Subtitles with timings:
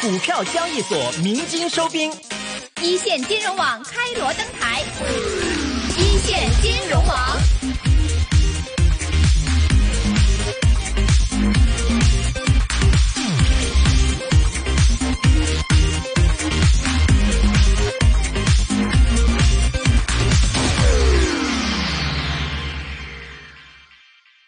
[0.00, 2.12] 股票交易所鸣金收兵，
[2.82, 4.82] 一线金融网开锣登台，
[5.96, 7.16] 一线金融网。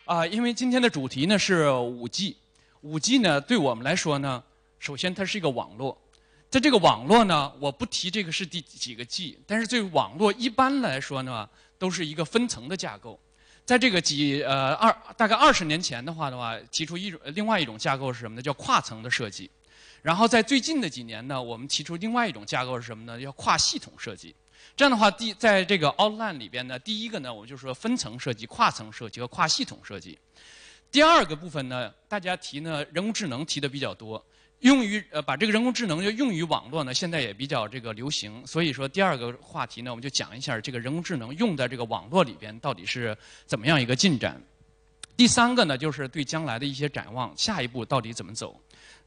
[0.05, 2.37] 啊，因为今天的主题呢是五 G，
[2.83, 4.43] 五 G 呢对我们来说呢，
[4.79, 5.97] 首先它是一个网络，
[6.51, 11.49] 在这个网络呢，我不提这个是第几个 G，但是对网络一般来说呢，
[11.79, 13.19] 都是一个分层的架构。
[13.65, 18.41] 在这个几呃二大概二十年前的话的话，提出一种另外一种架构是什么呢？
[18.41, 19.51] 叫跨层的设计。
[20.01, 23.21] 然后在最近的几年呢，我们提出另外一种架构是什么呢？
[23.21, 24.35] 叫跨系统设计。
[24.75, 30.19] 这样的话，第在这个 outline 里边呢，第一个呢，我就说分层设计、跨层设计和跨系统设计。
[30.91, 34.25] 第二个部分呢，大家提呢人工智能提的比较多，
[34.61, 38.47] 用于呃把这个人工智能就用于网络呢，现在也比较这个流行。
[38.47, 43.17] 所以说第二个话题呢，我们就讲一下这个人工智能用在这个网络里边到底是
[43.47, 44.41] 怎么样一个进展。
[45.17, 48.61] 第三个呢，就是对将来的一些展望，下一步到底怎么走。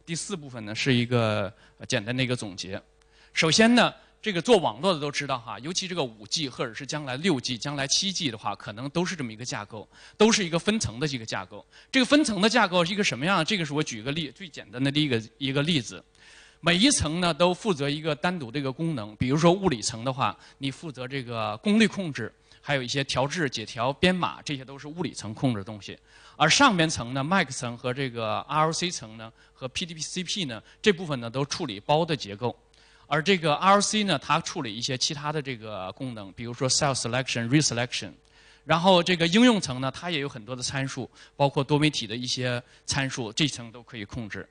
[0.05, 1.53] 第四部分呢，是一个
[1.87, 2.81] 简单的一个总结。
[3.33, 3.93] 首先呢。
[4.21, 11.65] 这个做网络的都知道哈，尤其这个五 G 或者是将来六 G、将来七 G 的话，可能都是这么一个架构，都是一个分层的这个架构。
[11.91, 13.43] 这个分层的架构是一个什么样？
[13.43, 16.03] 这个是我举个例，最简单的第一个一个例子。
[16.59, 25.97] 每一层呢都负责一个单独的一个功能，比如说物理层的话，你负责这个功率控制，还有一些调制、解调、编码，这些都是物理层控制的东西。
[26.35, 32.55] 而上边层呢，MAC 层和这个 RLC 层呢，和 PDP-CP 呢，这部分呢都处理包的结构。
[33.13, 38.13] 而这个 RC 呢，它处理一些其他的这个功能，比如说 cell selection、reselection。
[38.63, 44.47] 然后这个应用层呢，它也有很多的参数，包括多媒体的一些参数，这层都可以控制。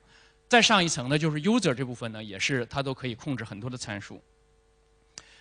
[0.47, 4.21] 再上一层呢，就是 user 这部分呢，也是它都可以控制很多的参数。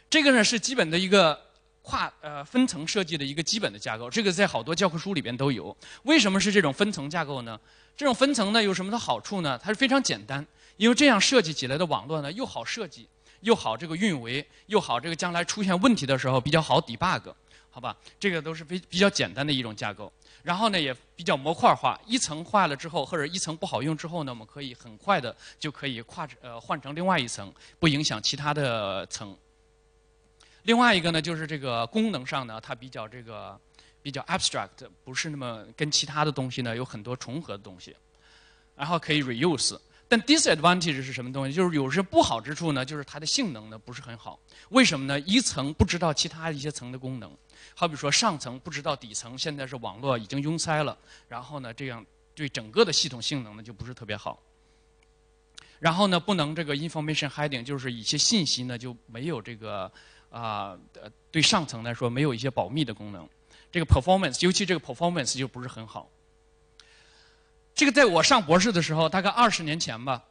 [0.09, 1.39] 这个呢是基本的一个
[1.83, 5.77] 跨呃分层设计的一个基本的架构，这个在好多教科书里边都有。
[6.05, 7.61] 为什么是这种分层架构呢？
[7.99, 9.61] 这种分层呢有什么的好处呢？
[9.63, 10.47] 它是非常简单。
[10.77, 13.07] 因为这样设计起来的网络呢，又好设计，
[13.41, 17.33] 又好这个运维，又好这个将来出现问题的时候比较好 debug，
[17.71, 17.97] 好吧？
[18.19, 20.13] 这个都是非比较简单的一种架构。
[20.43, 29.37] 然后呢，也比较模块化，一层坏了之后，或者一层不好用之后呢，我们可以很快的就可以跨呃换成另外一层，不影响其他的层。
[30.63, 33.59] 另外一个呢，就是这个功能上呢，它比较这个
[34.03, 37.95] 比较 abstract，不是那么跟其他的东西呢有很多重合的东西，
[38.75, 39.79] 然后可以 reuse。
[40.11, 41.55] 但 disadvantage 是什么东西？
[41.55, 44.41] 就是有些不好之处呢，就是它的性能呢不是很好。
[44.71, 45.21] 为什么呢？
[45.21, 47.31] 一层不知道其他一些层的功能，
[47.77, 52.05] 好比说上层不知道底层现在是网络已经拥塞了，然后呢这样
[52.35, 54.43] 对整个的系统性能呢就不是特别好。
[55.79, 59.89] 然后呢不能这个 information hiding，就是一些信息呢就没有这个
[60.29, 60.77] 啊
[61.31, 63.29] 对上层来说没有一些保密的功能。
[63.71, 66.11] 这个 performance，尤其这个 performance 就不是很好。
[67.81, 70.23] 这个在我上博士的时候，大概二十年前吧，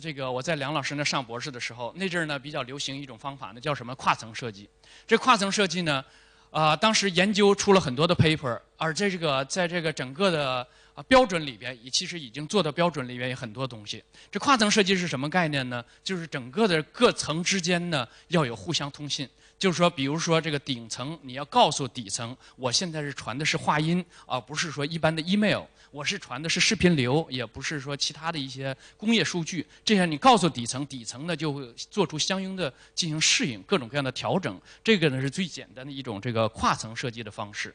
[0.00, 4.70] 这个我在梁老师那上博士的时候，那阵儿呢比较流行一种方法那，叫什么跨层设计。
[5.04, 6.04] 这跨层设计呢，
[6.52, 10.64] 啊，当时研究出了很多的 paper，而在这个在这个整个的
[10.94, 14.00] 啊标准里边，也其实已经做到标准里边有很多东西。
[14.30, 15.84] 这跨层设计是什么概念呢？
[16.04, 19.28] 就是整个的各层之间呢要有互相通信。
[19.62, 25.62] 就是说，比如说这个顶层，你要告诉底层，我现在是传的是话音，而不是说一般的 email。
[25.92, 29.64] 我是传的是视频流，也不是说其他的一些工业数据。
[29.84, 34.60] 这样你告诉底层，底层呢就会做出相应的进行适应，各种各样的调整。
[34.82, 37.72] 这个呢是最简单的一种这个跨层设计的方式。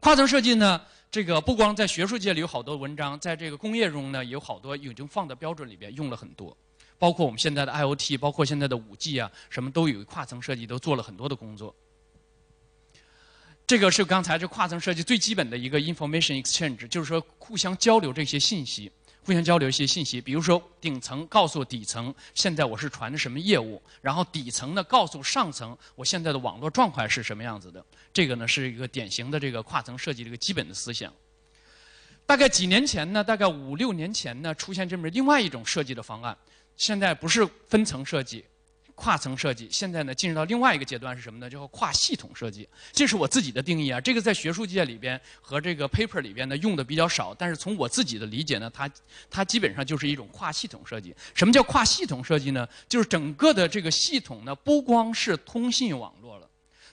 [0.00, 6.56] 跨层设计呢，这个不光在学术界里有好多文章，在这个工业中呢有好多已经放在标准里边用了很多。
[6.98, 11.74] 包括我们现在的 IOT，包括现在的五 G 啊，什么都有跨层设计，都做了很多的工作。
[13.66, 20.20] 这个是刚才这跨层设计最基本的一个 information exchange，就是说互相交流这些信息，互相交流一些信息。
[20.20, 27.82] 比如说顶层告诉底层，现在我是传的什么业务，然后底层呢告诉上层，我现在的网络状况是什么样子的。
[28.12, 31.10] 这个呢是一个典型的这个跨层设计的一个基本的思想。
[32.26, 36.36] 大概几年前呢，大概五六年前呢，出现这么另外一种设计的方案。
[36.76, 38.44] 现在不是分层设计、
[38.94, 41.48] 跨层设计，现在呢进入到另外一个阶段是什么呢？
[41.50, 42.68] 叫跨系统设计。
[42.92, 48.90] 这是我自己的定义啊，这个在学术界里边和这个 paper 里边呢用的比较少，但是从我自己的理解呢，它
[49.30, 51.14] 它基本上就是一种跨系统设计。
[51.34, 52.68] 什么叫跨系统设计呢？
[52.88, 56.48] 就是整个的这个系统呢，不光是通信网络了，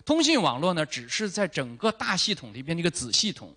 [0.06, 3.56] 通信网络呢只是在整个大系统里边的一个子系统。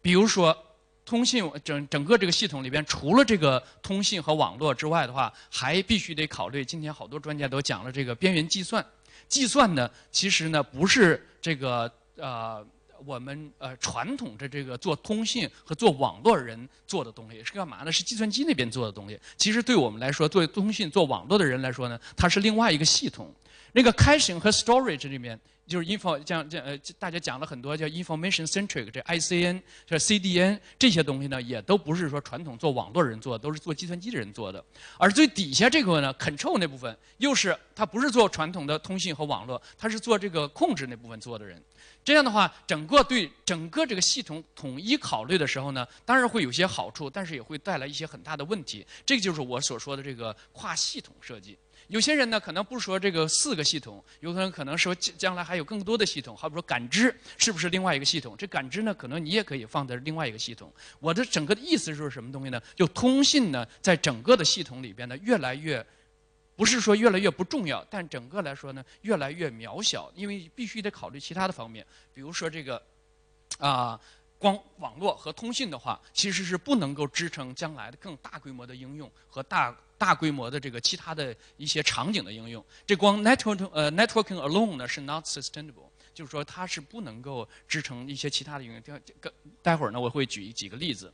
[0.00, 0.56] 比如说，
[1.04, 6.64] 通信整整个这个系统里边，除了这个通信和网络之外的话，还必须得考虑。
[6.64, 8.84] 今天好多专家都讲了这个边缘计算。
[9.28, 12.64] 计算呢，其实呢不是这个呃
[13.04, 17.90] 我们呃传统的这个做通信和做网络人做的东西，是干嘛呢？
[17.90, 19.18] 是计算机那边做的东西。
[19.36, 23.34] 其实对我们来说，做通信做网络的人来说呢，它是另外一个系统。
[23.72, 25.38] 那个 caching 和 storage 里面。
[25.64, 34.62] 就是 info 讲讲呃，大家讲了很多叫 information centric 这 ICN 这 CDN 这些东西呢，也都不是说传统做网络人做的，都是做计算机的人做的。
[34.98, 41.62] 而最底下这个呢，control 那部分又是它不是做传统的通信和网络，它是做这个控制那部分做的人。
[42.04, 48.84] 这样的话，整个对整个这个系统统一考虑的时候呢，当然会有些好处，但是也会带来一些很大的问题。
[49.06, 51.56] 这个就是我所说的这个跨系统设计。
[51.88, 58.34] 有些人呢，可能不说这个四个系统，有可能可能说将来还有更多的系统，好比说感知是不是另外一个系统？
[58.36, 60.72] 这感知呢，可能你也可以放在另外一个系统。
[61.00, 62.60] 我的整个的意思是什么东西呢？
[62.74, 65.84] 就通信呢，在整个的系统里边呢，越来越
[66.56, 72.82] 不是说越来越不重要，但整个来说呢，越来越渺小，因为必须得考虑其他的方面，比如说这个
[73.58, 74.00] 啊。
[74.38, 82.64] 光网络和通信的话，其实是不能够支撑将来的更大规模的应用和大大规模的这个其他的一些场景的应用。
[82.84, 88.82] 这光 network 呃 networking alone 呢是 not sustainable，就是说它是不能够支撑一些其他的应用。
[88.82, 89.32] 这个
[89.62, 91.12] 待会儿呢我会举几个例子。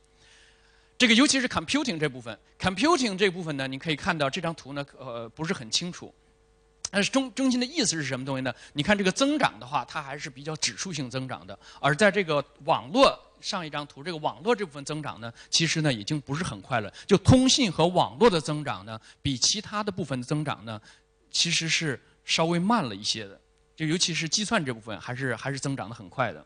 [0.97, 6.11] 这个尤其是 computing 这部分，computing 这部分呢，你可以看到这张图呢呃不是很清楚。
[6.89, 8.51] 但是中中心的意思是什么东西呢？
[8.73, 11.57] 你看这个增长的话，它还是比较指数性增长的。
[11.79, 16.93] 而在这个网络上一张图，这个网络这部分增长呢，其实呢已经不是很快了。
[17.05, 20.81] 就通信和网络的增长呢，比其他的部分的增长呢，
[21.31, 23.39] 其实是稍微慢了一些的。
[23.75, 26.45] 就尤其是计算这部分，还是还是增长的很快的。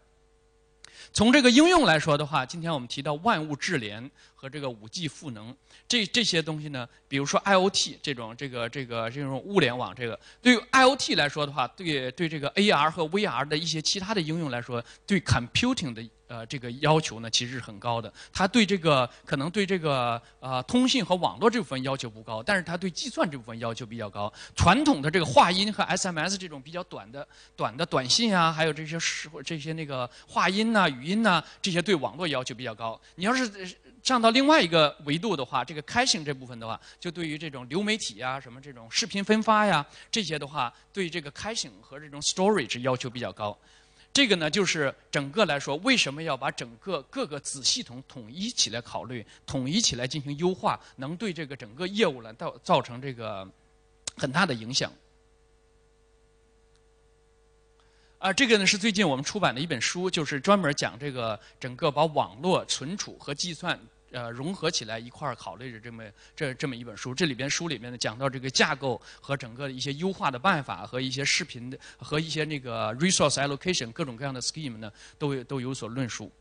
[1.11, 5.53] 从这个应用来说的话，今天我们提到万物智联和这个五 G 赋能，
[5.87, 16.01] 这这些东西呢，比如说 IOT 这种这个这个这种物联网，这个对于 IOT 来说的话，对对这个 AR 和 VR 的一些其他的应用来说，对 computing 的。
[16.33, 18.11] 呃，这个要求呢其实是很高的。
[18.33, 24.33] 它对这个可能对这个呃通信和网络这部分要求不高，但是它对计算这部分要求比较高。
[24.55, 32.99] 传统的这个话音和 SMS 这种比较短的短的短信啊，还有这些时这些那个话音呐、语音呐，这些对网络要求比较高。
[33.13, 43.55] 你要是上到另外一个维度的话，这个开信这部分的话，就对于这种流媒体啊、什么这种视频分发呀这些的话，对这个开信和这种 storage 要求比较高。
[44.13, 53.49] 这个呢，就是整个来说，为什么要把整个各个子系统统一起来考虑，统一起来进行优化，能对这个整个业务呢造造成这个
[54.15, 54.93] 很大的影响。
[58.19, 63.79] 啊，这个呢是最近我们出版的一本书，就是专门讲这个整个把网络存储和计算。
[64.13, 66.03] 呃，融合起来一块儿考虑着这么
[66.35, 76.31] 这这么一本书，这里边书里面呢讲到这个架构和整个的一些优化的办法和一些视频的和一些那个 resource allocation 各种各样的 scheme 呢都都有所论述。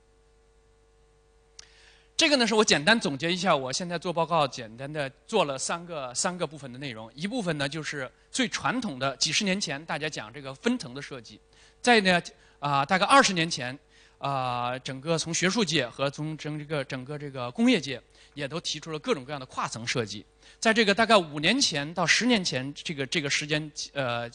[2.14, 11.40] 这个呢是我简单总结一下，我现在做报告简单的做了三个三个部分的内容，一部分呢就是最传统的几十年前大家讲这个分层的设计，
[11.80, 12.22] 在呢
[12.58, 13.78] 啊大概二十年前。
[14.22, 18.00] 啊，整个从学术界和从整这个整个这个工业界，
[18.34, 20.24] 也都提出了各种各样的跨层设计。
[20.58, 24.30] 在这个大概五年前到十年前这个这个时间呃。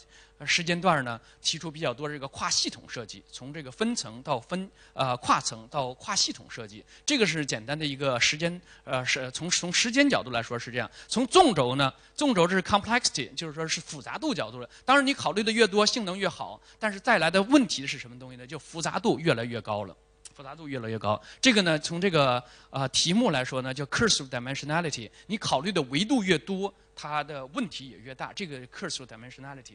[0.46, 10.88] 时间段呢，提出比较多这个跨系统设计，从这个分层到分呃跨层到跨系统设计，这个是简单的一个时间呃是从从时间角度来说是这样。
[11.08, 14.70] 从纵轴呢，纵轴这是 complexity，就是说是复杂度角度的。
[14.84, 18.46] 当然你考虑的越多，性能越好，但是带来的问题是什么东西呢？
[18.46, 19.96] 就复杂度越来越高了，
[20.34, 21.20] 复杂度越来越高。
[21.40, 28.32] 这个呢，从这个呃题目来说呢，叫 cursive dimensionality，你考虑的维度越多，它的问题也越大。
[28.32, 29.74] 这个 cursive dimensionality。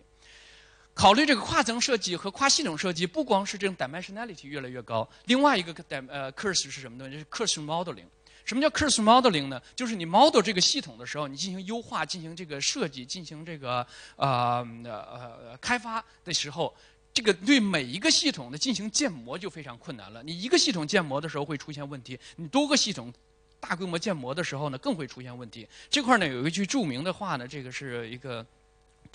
[0.94, 7.14] 考虑这个跨层设计和跨系统设计，不光是这种 dimensionality 越来越高，另外一个 dim 呃 curse 是什么东西？
[7.14, 8.06] 就是 curse modeling。
[8.46, 9.60] 什么叫 curse modeling 呢？
[9.76, 16.72] 就是你 model 这个系统的时候，你进行优化、进行这个设计、进行这个呃呃开发的时候，
[17.14, 20.22] 这个对每一个系统的进行建模就非常困难了。
[20.22, 23.12] 你一个系统建模的时候会出现问题，你多个系统
[23.60, 25.68] 大规模建模的时候呢，更会出现问题。
[25.90, 28.46] 这块呢有一句著名的话呢，这个是一个。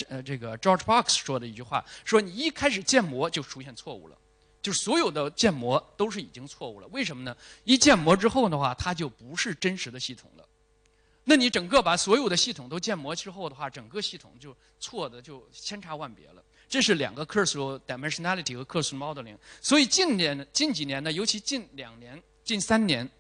[0.09, 4.17] 呃，这个 George Box 说的一句话，说你一开始建模就出现错误了，
[4.63, 6.87] 就是所有的建模都是已经错误了。
[6.89, 7.37] 为什么呢？
[7.65, 10.45] 一建模之后的话，它就不是真实的系统了。
[11.25, 16.43] 那你整个把所有的系统都建模之后的话，整个系统就错的就千差万别了。
[16.69, 19.37] 这是两个 curse dimensionality 和 curse modeling。
[19.61, 23.11] 所以近年近几年呢，尤其近两年、近三年。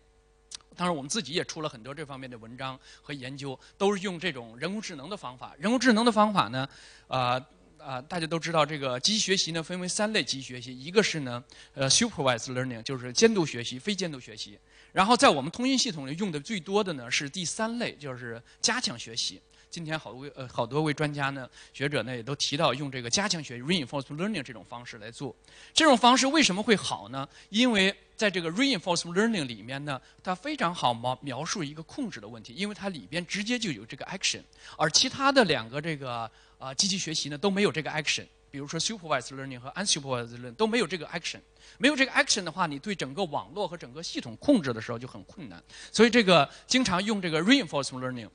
[0.78, 5.52] 当然，我们自己也出了很多这方面的文章和研究，都是用这种人工智能的方法。
[5.58, 6.68] 人工智能的方法呢，
[7.08, 7.44] 啊、
[7.78, 11.42] 啊、大家都知道，这个机器学习呢分为三类机器学习，一个是呢，
[11.74, 14.56] 呃，supervised learning，就是监督学习、非监督学习。
[14.92, 19.40] 然后在我们通讯系统里用的最多的呢是第三类，就是加强学习。
[19.70, 25.34] 今天好位呃好多位专家呢、学者呢也都提到用这个加强学习 （reinforcement learning） 这种方式来做。
[25.74, 27.28] 这种方式为什么会好呢？
[27.50, 34.40] 因为在这个 reinforcement learning 里面呢，它非常好描描述一个控制的问题，因为它里边直接就有这个 action，
[34.76, 38.24] 而其他的两个这个啊、呃机器学习呢都没有这个 action。
[38.50, 41.40] 比如说 supervised learning 和 unsupervised learning 都没有这个 action，
[41.76, 45.62] 没有这个 action 的话，你对整个网络和整个系统控制的时候就很困难。
[45.92, 48.30] 所以这个经常用这个 reinforcement learning。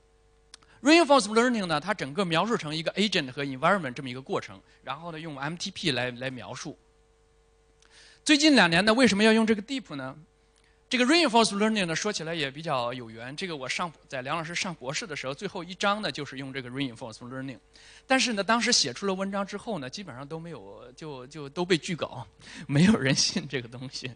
[0.83, 6.77] Reinforcement learning 呢，它整个描述成一个 agent 和 environment 这么一个过程，然后呢用 MTP 来来描述。
[8.25, 10.15] 最近两年呢，为什么要用这个 deep 呢？
[10.93, 13.35] 这个 reinforced learning 呢，说起来也比较有缘。
[13.35, 17.57] 这个我上在梁老师上博士的时候，最后一章呢就是用这个 reinforced learning。
[18.05, 22.27] 但是呢，当时写出了文章之后呢，基本上都没有，就就都被拒稿，
[22.67, 24.11] 没有人信这个东西。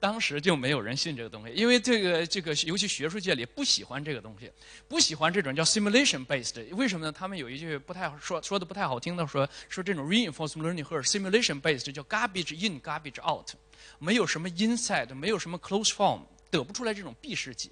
[0.00, 4.50] 当时就没有人信这个东西，因为这个这个，尤其学术界里不喜欢这个东西，
[4.88, 6.64] 不喜欢这种叫 simulation based。
[6.74, 7.12] 为什么呢？
[7.12, 13.50] 他们有一句不太好说说的不太好听的说说这种 reinforced learning 或者 simulation based 叫 garbage in garbage out，
[13.98, 17.70] 没有什么 inside，没有什么 close form，得不出来这种闭式解。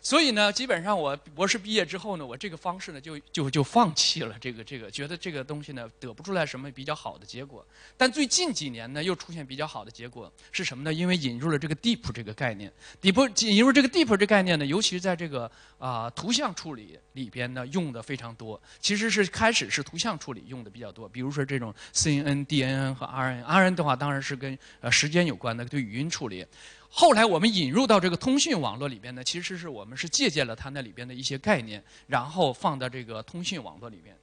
[0.00, 7.66] 所以呢，基本上我博士毕业之后呢，我这个方式呢就就就放弃了这个这个，觉得这个东西呢得不出来什么比较好的结果。
[7.96, 10.92] 但最近几年呢，又出现比较好的结果是什么呢？
[10.92, 18.60] 因为引入了这个 deep 这个概念，deep 引入这个 deep 这概念呢，尤其是在这个啊、图像处理里边呢用的非常多。
[18.80, 26.46] 其实是开始是图像处理用的比较多，比如说这种 CNN、DNN 和 RN，RN 的话当然是跟呃时间有关的，对语音处理。
[26.90, 34.16] 后来我们引入到这个通讯网络里边呢，其实是我们是借鉴了它那里边的一些概念，然后放到这个通讯网络里边。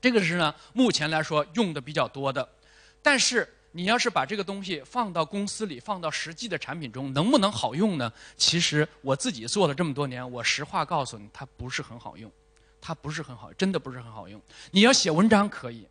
[0.00, 2.48] 这个是呢，目前来说用的比较多的。
[3.02, 8.12] 但是你要是把这个东西放到公司里，放到实际的产品中，能不能好用呢？
[8.36, 12.30] 其实我自己做了这么多年，我实话告诉你，它不是很好用，
[12.80, 14.40] 它不是很好，真的不是很好用。
[14.70, 15.86] 你要写文章可以，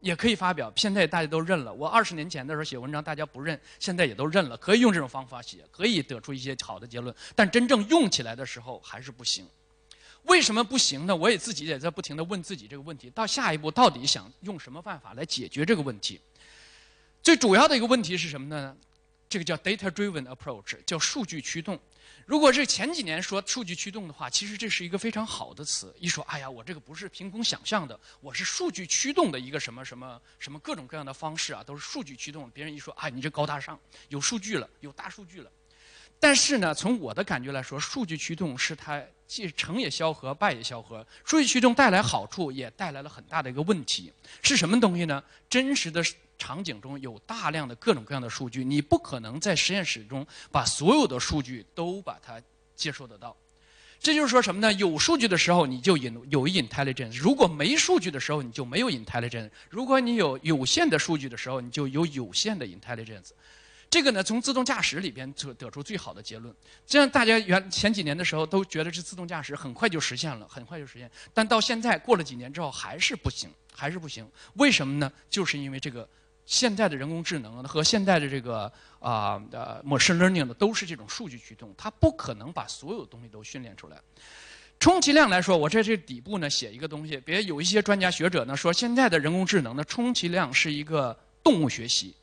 [0.00, 1.72] 也可以发表，现在大家都认了。
[1.72, 7.14] 我二十年前的时候写文章，大家不认，现在也都认了，可以用这种方法写，可以得出一些好的结论。
[7.34, 9.46] 但真正用起来的时候还是不行。
[10.24, 11.14] 为什么不行呢？
[11.14, 16.20] 我也自己也在不停的问自己这个问题：到下一步到底想用什么办法来解决这个问题？
[17.22, 18.76] 最主要的一个问题是什么呢？
[19.28, 21.78] 这个叫 data-driven approach，叫数据驱动。
[22.30, 25.92] 如果是前几年说数据驱动的话，其实这是一个非常好的词。
[25.98, 32.48] 一说，哎呀，我这个不是凭空想象的，我是数据驱动的一个什么什么什么各种各样的方式啊，都是数据驱动。
[32.52, 33.76] 别人一说，啊，你这高大上，
[34.10, 35.50] 有数据了，有大数据了。
[36.20, 41.06] 但是呢，从我的感觉来说，数据驱动是它既成也萧何，败也萧何。
[41.24, 45.22] 数据驱动带来好处，也带来了很大的一个问题，是什么东西呢？
[45.48, 46.04] 真实的
[46.36, 52.42] 场景中有大量的各种各样的数据，你不可能在实验室中把所有的数据都把它
[52.74, 53.36] 接收得到。
[54.00, 54.72] 这就是说什么呢？
[54.72, 63.28] 有数据的时候，你就有有 intelligence；如果没数据的时候，你就没有 intelligence；如果你有有限的数据的时候，你就有有限的 intelligence。
[63.90, 66.54] 这个呢，从自动驾驶里边得得出最好的结论。
[66.86, 74.24] 这样大家原前几年的时候都觉得这自动驾驶很快就实现了，很快就实现，但到现在过了几年之后还是不行，还是不行。
[74.54, 75.12] 为什么呢？
[75.28, 76.08] 就是因为这个
[76.46, 84.00] 现在的人工智能和现在的这个啊呃 machine learning 呢，都是这种数据驱动，它不可能把所有东西都训练出来。
[84.78, 92.14] 充其量来说，我在这底部呢写一个东西，别有一些专家学者呢说，现在的人工智能呢，充其量是一个动物学习，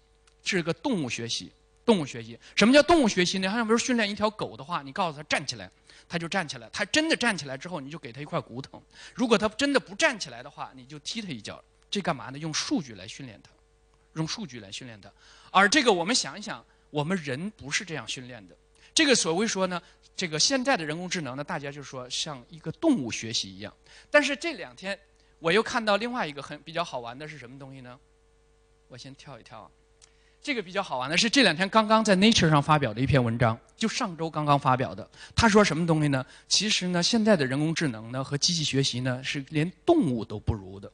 [0.45, 1.51] 是一个动物学习。
[1.87, 3.49] 动物学习，什么叫动物学习呢？
[3.49, 5.71] 像比如训练一条狗的话，你告诉它站起来，
[6.09, 6.69] 它就站起来。
[6.73, 8.83] 它真的站起来之后，你就给它一块骨头。
[9.15, 11.63] 如果它真的不站起来的话，你就踢它一脚。
[11.89, 12.37] 这干嘛呢？
[12.37, 13.49] 用数据来训练它，
[14.15, 15.09] 用数据来训练它。
[15.49, 18.53] 而这个我们想一想，我们人不是这样训练的。
[18.93, 19.81] 这个所谓说呢，
[20.13, 23.73] 这个现在的人工智能呢，大家就说像一个动物学习一样。
[24.11, 24.99] 但是这两天
[25.39, 27.97] 我又看到另外一个很比较好玩的是什么东西呢？
[28.89, 29.71] 我先跳一跳。
[30.47, 35.05] 这个比较好玩的是，这两天刚刚在 Nature 上发表的一篇文章，就上周刚刚发表的。
[35.35, 36.25] 他说什么东西呢？
[36.47, 40.89] 其实呢，现在的人工智能呢和机器学习呢是连动物都不如的。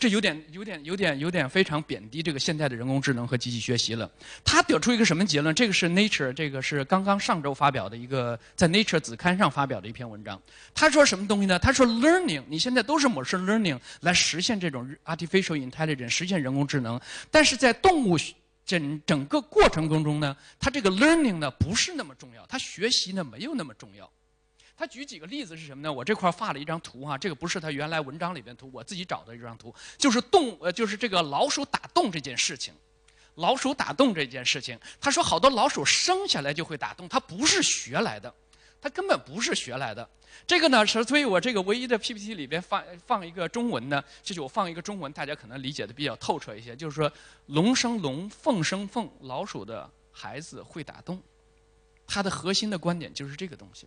[0.00, 4.10] 这有点、有点、有点、有点非常贬低这个现在的人工智能和机器学习了。
[4.42, 5.54] 他得出一个什么结论？
[5.54, 10.40] 这个是 Nature，这个是刚刚上周发表的一个在 Nature 子刊上发表的一篇文章。
[10.74, 11.58] 他说什么东西呢？
[11.58, 16.98] 他说 Learning，你现在都是模式 learning 来实现这种 artificial intelligence，实现人工智能，
[17.30, 18.16] 但是在动物
[18.64, 24.10] 整整个过程当中呢，它这个 learning 呢不是那么重要，它学习呢没有那么重要。
[24.80, 25.92] 他举几个例子是什么呢？
[25.92, 32.72] 我这块画了一张图哈，这个不是他原来文章里边图，我自己找的一张图，就是洞呃，就是这个老鼠打洞这件事情。
[33.34, 38.34] 老鼠打洞这件事情，他说好多老鼠生下来就会打洞，它不是学来的，
[38.80, 40.08] 它根本不是学来的。
[40.46, 47.12] 这个呢是，所以我这个唯一的 PPT 里边放放一个中文呢，就是我放一个中文，大家可能理解的比较透彻一些，就是说
[47.48, 51.22] 龙生龙，凤生凤，老鼠的孩子会打洞，
[52.06, 53.86] 它的核心的观点就是这个东西。